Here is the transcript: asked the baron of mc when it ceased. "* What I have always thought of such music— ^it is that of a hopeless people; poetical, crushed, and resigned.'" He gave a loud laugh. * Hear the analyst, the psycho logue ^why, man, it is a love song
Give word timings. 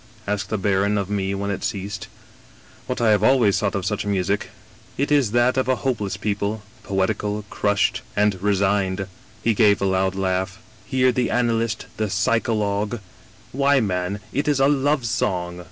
asked 0.25 0.49
the 0.49 0.57
baron 0.57 0.97
of 0.97 1.11
mc 1.11 1.35
when 1.35 1.51
it 1.51 1.63
ceased. 1.63 2.07
"* 2.59 2.87
What 2.87 2.99
I 2.99 3.11
have 3.11 3.21
always 3.23 3.59
thought 3.59 3.75
of 3.75 3.85
such 3.85 4.03
music— 4.03 4.49
^it 4.97 5.11
is 5.11 5.29
that 5.29 5.57
of 5.57 5.67
a 5.67 5.75
hopeless 5.85 6.17
people; 6.17 6.63
poetical, 6.81 7.45
crushed, 7.51 8.01
and 8.15 8.41
resigned.'" 8.41 9.05
He 9.43 9.53
gave 9.53 9.79
a 9.79 9.85
loud 9.85 10.15
laugh. 10.15 10.57
* 10.73 10.85
Hear 10.87 11.11
the 11.11 11.29
analyst, 11.29 11.85
the 11.97 12.09
psycho 12.09 12.55
logue 12.55 12.97
^why, 13.55 13.85
man, 13.85 14.19
it 14.33 14.47
is 14.47 14.59
a 14.59 14.67
love 14.67 15.05
song 15.05 15.59